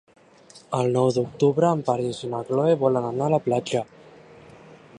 El 0.77 0.87
nou 0.95 1.09
d'octubre 1.17 1.69
en 1.77 1.83
Peris 1.89 2.21
i 2.29 2.29
na 2.31 2.39
Cloè 2.47 2.73
volen 2.85 3.07
anar 3.11 3.27
a 3.29 3.35
la 3.35 3.41
platja. 3.49 3.83